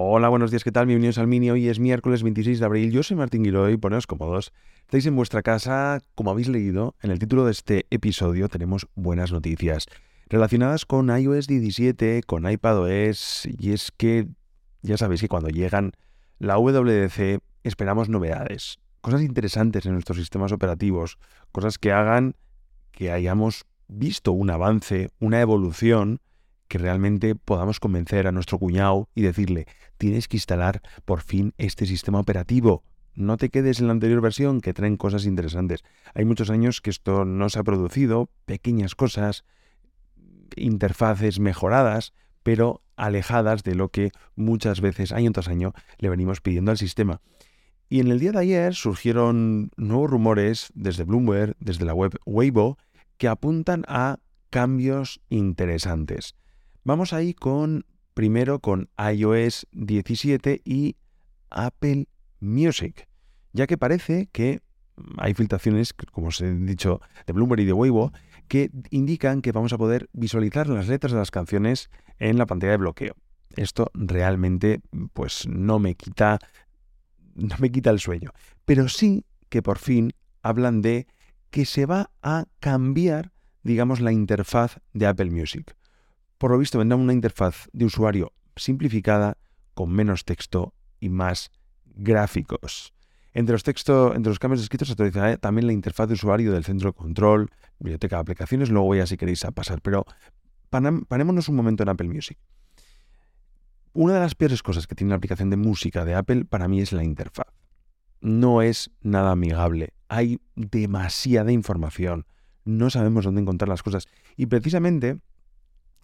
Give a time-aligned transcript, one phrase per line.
[0.00, 0.86] Hola, buenos días, ¿qué tal?
[0.86, 1.50] Bienvenidos al Mini.
[1.50, 2.92] Hoy es miércoles 26 de abril.
[2.92, 4.52] Yo soy Martín Guiroy, poneos cómodos.
[4.82, 9.32] Estáis en vuestra casa, como habéis leído, en el título de este episodio tenemos buenas
[9.32, 9.86] noticias
[10.28, 14.28] relacionadas con iOS 17, con iPadOS, y es que
[14.82, 15.90] ya sabéis que cuando llegan
[16.38, 21.18] la WDC esperamos novedades, cosas interesantes en nuestros sistemas operativos,
[21.50, 22.36] cosas que hagan
[22.92, 26.20] que hayamos visto un avance, una evolución
[26.68, 29.66] que realmente podamos convencer a nuestro cuñado y decirle,
[29.96, 32.84] tienes que instalar por fin este sistema operativo.
[33.14, 35.82] No te quedes en la anterior versión, que traen cosas interesantes.
[36.14, 39.44] Hay muchos años que esto no se ha producido, pequeñas cosas,
[40.54, 42.12] interfaces mejoradas,
[42.44, 47.20] pero alejadas de lo que muchas veces, año tras año, le venimos pidiendo al sistema.
[47.88, 52.78] Y en el día de ayer surgieron nuevos rumores desde Bloomberg, desde la web Weibo,
[53.16, 54.18] que apuntan a
[54.50, 56.34] cambios interesantes.
[56.88, 60.96] Vamos ahí con, primero con iOS 17 y
[61.50, 62.08] Apple
[62.40, 63.06] Music,
[63.52, 64.62] ya que parece que
[65.18, 68.10] hay filtraciones, como os he dicho, de Bloomberg y de Weibo,
[68.48, 72.70] que indican que vamos a poder visualizar las letras de las canciones en la pantalla
[72.70, 73.16] de bloqueo.
[73.54, 74.80] Esto realmente,
[75.12, 76.38] pues, no me quita,
[77.34, 78.30] no me quita el sueño.
[78.64, 81.06] Pero sí que por fin hablan de
[81.50, 83.32] que se va a cambiar,
[83.62, 85.76] digamos, la interfaz de Apple Music.
[86.38, 89.36] Por lo visto vendrá una interfaz de usuario simplificada,
[89.74, 91.50] con menos texto y más
[91.84, 92.94] gráficos.
[93.34, 96.64] Entre los, textos, entre los cambios escritos se actualizará también la interfaz de usuario del
[96.64, 100.06] centro de control, biblioteca de aplicaciones, luego voy a si queréis a pasar, pero
[100.70, 102.38] parémonos un momento en Apple Music.
[103.92, 106.80] Una de las peores cosas que tiene la aplicación de música de Apple para mí
[106.80, 107.48] es la interfaz.
[108.20, 112.26] No es nada amigable, hay demasiada información,
[112.64, 115.20] no sabemos dónde encontrar las cosas y precisamente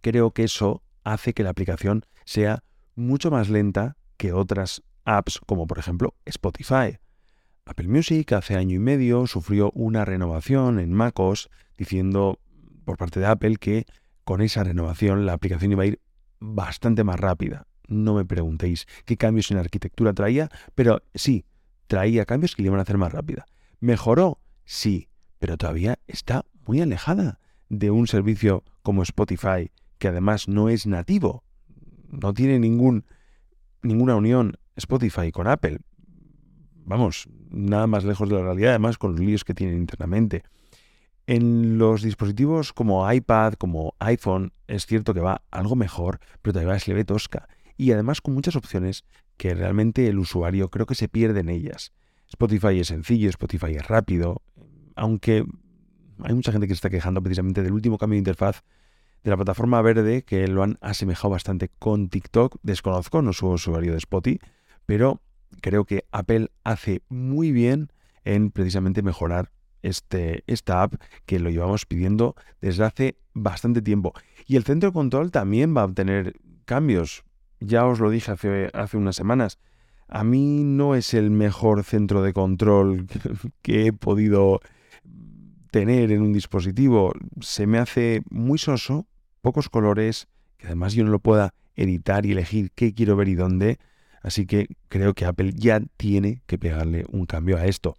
[0.00, 2.62] creo que eso hace que la aplicación sea
[2.94, 6.98] mucho más lenta que otras apps como por ejemplo Spotify.
[7.64, 12.40] Apple Music hace año y medio sufrió una renovación en MacOS diciendo
[12.84, 13.86] por parte de Apple que
[14.24, 16.00] con esa renovación la aplicación iba a ir
[16.40, 17.66] bastante más rápida.
[17.86, 21.46] No me preguntéis qué cambios en arquitectura traía, pero sí,
[21.86, 23.46] traía cambios que le iban a hacer más rápida.
[23.80, 24.40] ¿Mejoró?
[24.64, 27.38] Sí, pero todavía está muy alejada
[27.68, 31.44] de un servicio como Spotify que además no es nativo,
[32.10, 33.04] no tiene ningún,
[33.82, 35.80] ninguna unión Spotify con Apple.
[36.84, 40.44] Vamos, nada más lejos de la realidad, además con los líos que tienen internamente.
[41.26, 46.78] En los dispositivos como iPad, como iPhone, es cierto que va algo mejor, pero todavía
[46.78, 47.48] se le ve tosca.
[47.76, 49.04] Y además con muchas opciones
[49.36, 51.92] que realmente el usuario creo que se pierde en ellas.
[52.28, 54.42] Spotify es sencillo, Spotify es rápido,
[54.96, 55.44] aunque
[56.22, 58.62] hay mucha gente que se está quejando precisamente del último cambio de interfaz
[59.24, 62.56] de la plataforma verde que lo han asemejado bastante con TikTok.
[62.62, 64.40] Desconozco, no soy usuario de Spotify,
[64.86, 65.20] pero
[65.60, 67.92] creo que Apple hace muy bien
[68.24, 69.50] en precisamente mejorar
[69.82, 70.94] este, esta app
[71.26, 74.12] que lo llevamos pidiendo desde hace bastante tiempo.
[74.46, 77.24] Y el centro de control también va a obtener cambios.
[77.60, 79.58] Ya os lo dije hace, hace unas semanas.
[80.08, 83.06] A mí no es el mejor centro de control
[83.62, 84.60] que he podido
[85.70, 89.06] tener en un dispositivo se me hace muy soso,
[89.40, 93.34] pocos colores, que además yo no lo pueda editar y elegir qué quiero ver y
[93.34, 93.78] dónde.
[94.22, 97.96] Así que creo que Apple ya tiene que pegarle un cambio a esto.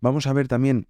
[0.00, 0.88] Vamos a ver también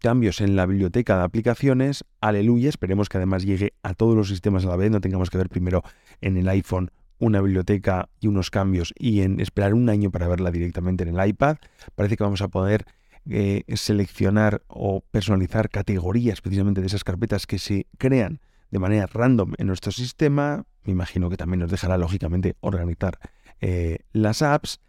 [0.00, 2.04] cambios en la biblioteca de aplicaciones.
[2.20, 4.90] Aleluya, esperemos que además llegue a todos los sistemas a la vez.
[4.90, 5.82] No tengamos que ver primero
[6.20, 10.50] en el iPhone una biblioteca y unos cambios y en esperar un año para verla
[10.50, 11.58] directamente en el iPad.
[11.94, 12.86] Parece que vamos a poder
[13.32, 18.40] eh, seleccionar o personalizar categorías precisamente de esas carpetas que se crean
[18.72, 20.64] de manera random en nuestro sistema.
[20.84, 23.20] Me imagino que también nos dejará lógicamente organizar
[23.60, 24.80] eh, las apps.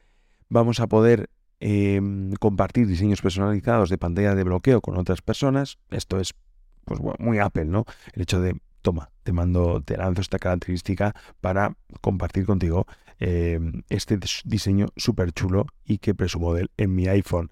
[0.50, 1.30] Vamos a poder
[1.60, 5.78] em, compartir diseños personalizados de pantalla de bloqueo con otras personas.
[5.92, 6.34] Esto es
[6.86, 7.86] pues, muy Apple, ¿no?
[8.14, 12.88] El hecho de, toma, te mando, te lanzo esta característica para compartir contigo
[13.20, 17.50] em, este diseño súper chulo y que presumo de él en mi iPhone.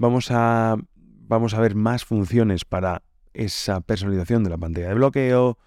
[0.00, 0.78] Vamos a,
[1.28, 3.02] vamos a ver más funciones para
[3.34, 5.58] esa personalización de la pantalla de bloqueo,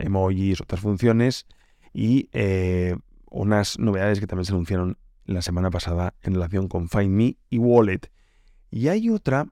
[0.00, 1.46] emojis, otras funciones
[1.94, 2.96] y eh,
[3.30, 7.58] unas novedades que también se anunciaron la semana pasada en relación con Find Me y
[7.58, 8.10] Wallet.
[8.72, 9.46] Y hay otra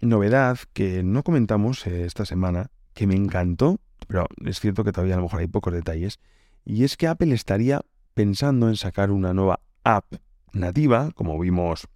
[0.00, 3.78] novedad que no comentamos eh, esta semana que me encantó,
[4.08, 6.18] pero es cierto que todavía a lo mejor hay pocos detalles,
[6.64, 7.82] y es que Apple estaría
[8.12, 10.14] pensando en sacar una nueva app
[10.52, 11.86] nativa, como vimos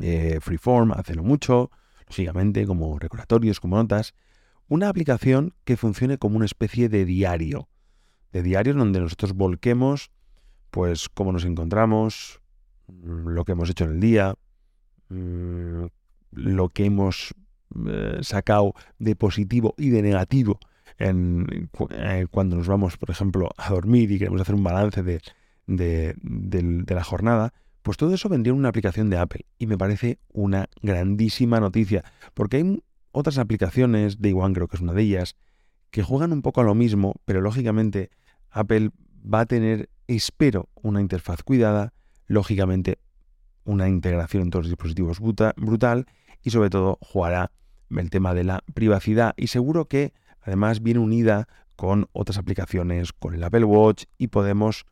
[0.00, 1.70] eh, Freeform hace no mucho,
[2.08, 4.14] lógicamente como recordatorios, como notas,
[4.68, 7.68] una aplicación que funcione como una especie de diario,
[8.32, 10.10] de diario donde nosotros volquemos
[10.70, 12.40] pues cómo nos encontramos,
[12.88, 14.34] mm, lo que hemos hecho en el día,
[15.08, 15.86] mm,
[16.32, 17.34] lo que hemos
[17.86, 20.58] eh, sacado de positivo y de negativo
[20.98, 25.20] eh, cuando nos vamos, por ejemplo, a dormir y queremos hacer un balance de,
[25.66, 27.52] de, la jornada,
[27.86, 32.02] pues todo eso vendría en una aplicación de Apple y me parece una grandísima noticia,
[32.34, 35.36] porque hay otras aplicaciones, Day One creo que es una de ellas,
[35.92, 38.10] que juegan un poco a lo mismo, pero lógicamente
[38.50, 38.90] Apple
[39.32, 41.92] va a tener, espero, una interfaz cuidada,
[42.26, 42.98] lógicamente
[43.62, 46.06] una integración en todos los dispositivos brutal
[46.42, 47.52] y sobre todo jugará
[47.88, 50.12] el tema de la privacidad y seguro que
[50.42, 51.46] además viene unida
[51.76, 54.86] con otras aplicaciones, con el Apple Watch y podemos,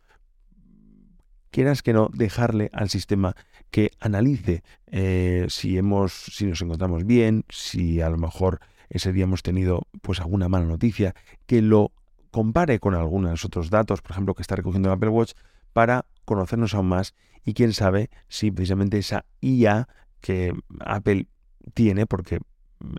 [1.54, 3.36] quieras que no, dejarle al sistema
[3.70, 8.58] que analice eh, si, hemos, si nos encontramos bien, si a lo mejor
[8.90, 11.14] ese día hemos tenido pues alguna mala noticia,
[11.46, 11.92] que lo
[12.32, 15.34] compare con algunos otros datos, por ejemplo, que está recogiendo el Apple Watch,
[15.72, 17.14] para conocernos aún más
[17.44, 19.86] y quién sabe si precisamente esa IA
[20.20, 21.28] que Apple
[21.72, 22.40] tiene, porque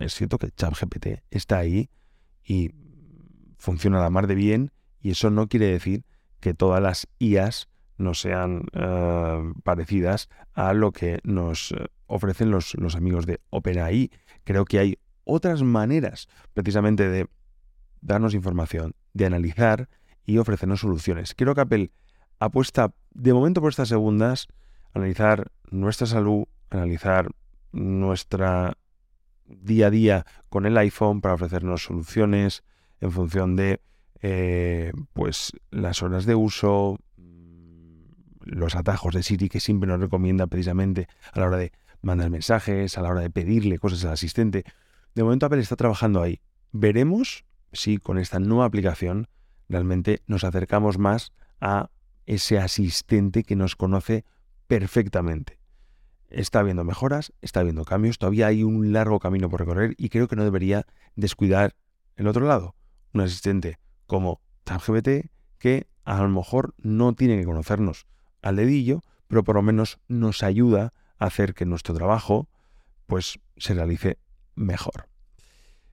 [0.00, 1.90] es cierto que ChatGPT está ahí
[2.42, 2.70] y
[3.58, 4.72] funciona a la mar de bien,
[5.02, 6.04] y eso no quiere decir
[6.40, 7.68] que todas las IAs
[7.98, 14.10] no sean eh, parecidas a lo que nos eh, ofrecen los, los amigos de OpenAI.
[14.44, 17.26] Creo que hay otras maneras precisamente de
[18.00, 19.88] darnos información, de analizar
[20.24, 21.34] y ofrecernos soluciones.
[21.34, 21.90] Creo que Apple
[22.38, 24.48] apuesta de momento por estas segundas,
[24.92, 27.28] analizar nuestra salud, analizar
[27.72, 28.76] nuestra
[29.46, 32.64] día a día con el iPhone para ofrecernos soluciones
[33.00, 33.80] en función de
[34.22, 36.98] eh, pues las horas de uso,
[38.46, 42.96] los atajos de Siri que siempre nos recomienda precisamente a la hora de mandar mensajes,
[42.96, 44.64] a la hora de pedirle cosas al asistente.
[45.14, 46.40] De momento Apple está trabajando ahí.
[46.72, 49.28] Veremos si con esta nueva aplicación
[49.68, 51.90] realmente nos acercamos más a
[52.24, 54.24] ese asistente que nos conoce
[54.68, 55.58] perfectamente.
[56.28, 60.28] Está habiendo mejoras, está habiendo cambios, todavía hay un largo camino por recorrer y creo
[60.28, 61.74] que no debería descuidar
[62.16, 62.74] el otro lado,
[63.12, 68.06] un asistente como ChatGPT que a lo mejor no tiene que conocernos
[68.46, 72.48] al dedillo, pero por lo menos nos ayuda a hacer que nuestro trabajo
[73.06, 74.18] pues se realice
[74.54, 75.08] mejor.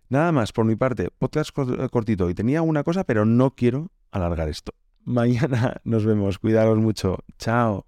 [0.10, 1.52] Nada más por mi parte, podcast
[1.92, 4.74] cortito y tenía una cosa, pero no quiero alargar esto.
[5.04, 7.20] Mañana nos vemos, cuidaros mucho.
[7.38, 7.88] Chao.